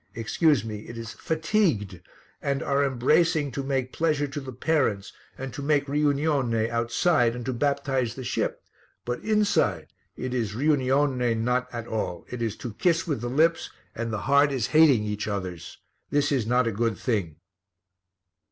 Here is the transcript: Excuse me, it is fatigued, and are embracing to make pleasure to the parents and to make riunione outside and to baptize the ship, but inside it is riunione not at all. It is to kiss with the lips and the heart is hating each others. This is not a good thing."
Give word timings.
Excuse 0.15 0.65
me, 0.65 0.87
it 0.89 0.97
is 0.97 1.11
fatigued, 1.13 2.01
and 2.41 2.63
are 2.63 2.83
embracing 2.83 3.51
to 3.51 3.61
make 3.61 3.93
pleasure 3.93 4.25
to 4.25 4.41
the 4.41 4.51
parents 4.51 5.13
and 5.37 5.53
to 5.53 5.61
make 5.61 5.85
riunione 5.85 6.67
outside 6.71 7.35
and 7.35 7.45
to 7.45 7.53
baptize 7.53 8.15
the 8.15 8.23
ship, 8.23 8.63
but 9.05 9.19
inside 9.19 9.89
it 10.17 10.33
is 10.33 10.53
riunione 10.53 11.37
not 11.37 11.71
at 11.71 11.85
all. 11.85 12.25
It 12.31 12.41
is 12.41 12.55
to 12.65 12.73
kiss 12.73 13.05
with 13.05 13.21
the 13.21 13.29
lips 13.29 13.69
and 13.93 14.11
the 14.11 14.21
heart 14.25 14.51
is 14.51 14.65
hating 14.73 15.03
each 15.03 15.27
others. 15.27 15.77
This 16.09 16.31
is 16.31 16.47
not 16.47 16.65
a 16.65 16.71
good 16.71 16.97
thing." 16.97 17.35